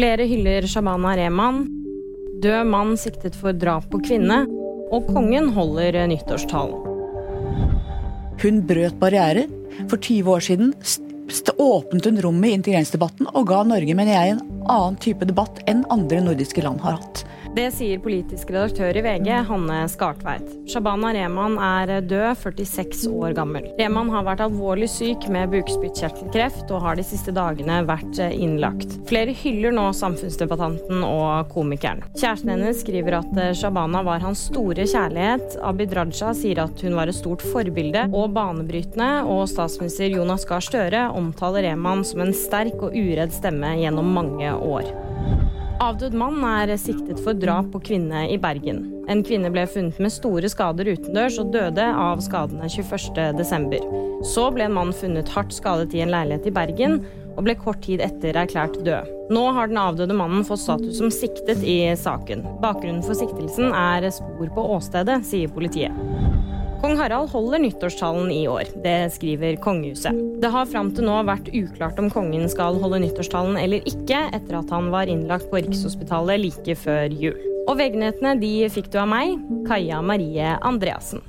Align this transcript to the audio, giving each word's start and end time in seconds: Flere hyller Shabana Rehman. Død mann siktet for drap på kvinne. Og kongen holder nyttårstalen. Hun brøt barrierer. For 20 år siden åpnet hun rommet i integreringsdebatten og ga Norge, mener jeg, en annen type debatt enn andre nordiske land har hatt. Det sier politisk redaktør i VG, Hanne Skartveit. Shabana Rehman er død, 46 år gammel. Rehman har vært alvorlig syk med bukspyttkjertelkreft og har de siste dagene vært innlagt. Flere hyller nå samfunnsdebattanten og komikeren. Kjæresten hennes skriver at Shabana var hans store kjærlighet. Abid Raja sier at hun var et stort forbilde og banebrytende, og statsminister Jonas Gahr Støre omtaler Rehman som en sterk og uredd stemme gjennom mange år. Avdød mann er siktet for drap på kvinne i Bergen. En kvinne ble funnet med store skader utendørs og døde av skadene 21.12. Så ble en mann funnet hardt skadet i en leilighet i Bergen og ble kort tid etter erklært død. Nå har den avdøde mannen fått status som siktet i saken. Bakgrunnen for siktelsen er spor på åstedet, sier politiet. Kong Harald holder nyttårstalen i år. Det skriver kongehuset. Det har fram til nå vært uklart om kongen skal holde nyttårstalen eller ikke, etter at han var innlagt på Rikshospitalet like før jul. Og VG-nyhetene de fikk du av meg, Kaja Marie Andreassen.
Flere 0.00 0.24
hyller 0.24 0.64
Shabana 0.64 1.10
Rehman. 1.12 1.58
Død 2.40 2.68
mann 2.72 2.94
siktet 2.96 3.34
for 3.36 3.52
drap 3.52 3.90
på 3.92 3.98
kvinne. 4.00 4.46
Og 4.96 5.10
kongen 5.12 5.50
holder 5.52 5.98
nyttårstalen. 6.08 6.86
Hun 8.40 8.62
brøt 8.64 8.96
barrierer. 9.02 9.50
For 9.90 10.00
20 10.00 10.30
år 10.32 10.46
siden 10.46 10.72
åpnet 11.60 12.08
hun 12.08 12.22
rommet 12.24 12.48
i 12.48 12.56
integreringsdebatten 12.56 13.28
og 13.28 13.44
ga 13.52 13.60
Norge, 13.68 13.98
mener 13.98 14.16
jeg, 14.16 14.38
en 14.38 14.64
annen 14.72 14.96
type 15.04 15.28
debatt 15.28 15.60
enn 15.68 15.84
andre 15.92 16.22
nordiske 16.24 16.64
land 16.64 16.80
har 16.80 16.96
hatt. 16.96 17.20
Det 17.50 17.64
sier 17.74 17.98
politisk 17.98 18.52
redaktør 18.54 18.94
i 18.94 19.00
VG, 19.02 19.28
Hanne 19.48 19.80
Skartveit. 19.90 20.52
Shabana 20.70 21.08
Rehman 21.16 21.56
er 21.58 21.90
død, 22.06 22.38
46 22.38 23.10
år 23.10 23.34
gammel. 23.34 23.66
Rehman 23.74 24.12
har 24.14 24.22
vært 24.28 24.44
alvorlig 24.44 24.86
syk 24.92 25.26
med 25.34 25.50
bukspyttkjertelkreft 25.56 26.70
og 26.70 26.84
har 26.84 27.00
de 27.00 27.04
siste 27.08 27.34
dagene 27.34 27.80
vært 27.88 28.20
innlagt. 28.30 28.94
Flere 29.10 29.34
hyller 29.34 29.74
nå 29.74 29.88
samfunnsdebattanten 29.98 31.02
og 31.02 31.50
komikeren. 31.50 32.04
Kjæresten 32.14 32.54
hennes 32.54 32.84
skriver 32.84 33.18
at 33.18 33.42
Shabana 33.58 34.04
var 34.06 34.22
hans 34.22 34.46
store 34.52 34.86
kjærlighet. 34.86 35.58
Abid 35.66 35.98
Raja 35.98 36.30
sier 36.38 36.62
at 36.68 36.86
hun 36.86 36.94
var 37.00 37.10
et 37.10 37.18
stort 37.18 37.42
forbilde 37.42 38.06
og 38.14 38.30
banebrytende, 38.38 39.10
og 39.26 39.48
statsminister 39.50 40.14
Jonas 40.14 40.46
Gahr 40.46 40.62
Støre 40.62 41.08
omtaler 41.18 41.66
Rehman 41.66 42.06
som 42.06 42.22
en 42.22 42.36
sterk 42.46 42.78
og 42.78 42.94
uredd 42.94 43.34
stemme 43.34 43.74
gjennom 43.82 44.14
mange 44.14 44.54
år. 44.54 44.94
Avdød 45.80 46.12
mann 46.12 46.42
er 46.44 46.74
siktet 46.76 47.22
for 47.24 47.32
drap 47.40 47.70
på 47.72 47.80
kvinne 47.80 48.26
i 48.28 48.34
Bergen. 48.40 48.82
En 49.08 49.22
kvinne 49.24 49.48
ble 49.48 49.62
funnet 49.64 49.96
med 49.96 50.12
store 50.12 50.50
skader 50.52 50.90
utendørs 50.92 51.38
og 51.40 51.54
døde 51.54 51.86
av 51.88 52.20
skadene 52.20 52.68
21.12. 52.68 53.86
Så 54.28 54.44
ble 54.52 54.66
en 54.66 54.76
mann 54.76 54.92
funnet 54.92 55.32
hardt 55.32 55.56
skadet 55.56 55.96
i 55.96 56.02
en 56.04 56.12
leilighet 56.12 56.50
i 56.50 56.52
Bergen 56.52 56.98
og 57.30 57.46
ble 57.46 57.56
kort 57.56 57.80
tid 57.86 58.04
etter 58.04 58.36
erklært 58.36 58.76
død. 58.84 59.08
Nå 59.32 59.46
har 59.56 59.72
den 59.72 59.80
avdøde 59.80 60.18
mannen 60.20 60.44
fått 60.44 60.66
status 60.66 61.00
som 61.00 61.08
siktet 61.14 61.64
i 61.64 61.78
saken. 61.96 62.44
Bakgrunnen 62.60 63.00
for 63.06 63.16
siktelsen 63.16 63.72
er 63.72 64.10
spor 64.12 64.52
på 64.52 64.66
åstedet, 64.76 65.22
sier 65.32 65.48
politiet. 65.48 65.96
Kong 66.80 66.96
Harald 66.96 67.28
holder 67.28 67.58
nyttårstalen 67.58 68.30
i 68.32 68.48
år. 68.48 68.62
Det 68.82 69.12
skriver 69.12 69.58
kongehuset. 69.60 70.16
Det 70.40 70.48
har 70.48 70.68
fram 70.70 70.88
til 70.96 71.04
nå 71.04 71.18
vært 71.28 71.50
uklart 71.52 71.98
om 72.00 72.08
kongen 72.08 72.48
skal 72.48 72.78
holde 72.80 73.02
nyttårstalen 73.02 73.58
eller 73.60 73.84
ikke, 73.84 74.22
etter 74.32 74.56
at 74.62 74.72
han 74.72 74.88
var 74.94 75.10
innlagt 75.12 75.50
på 75.52 75.60
Rikshospitalet 75.60 76.40
like 76.40 76.78
før 76.80 77.12
jul. 77.12 77.36
Og 77.68 77.76
VG-nyhetene 77.76 78.32
de 78.40 78.54
fikk 78.72 78.88
du 78.94 78.96
av 79.02 79.10
meg, 79.12 79.36
Kaja 79.68 80.00
Marie 80.00 80.56
Andreassen. 80.64 81.20